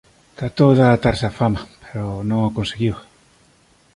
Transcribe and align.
Tratou 0.39 0.69
de 0.73 0.83
adaptarse 0.83 1.25
á 1.29 1.31
fama 1.39 1.61
pero 1.83 2.07
non 2.29 2.39
o 2.47 2.53
conseguiu. 2.57 2.95